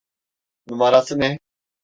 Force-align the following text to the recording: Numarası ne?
Numarası 0.67 1.19
ne? 1.19 1.39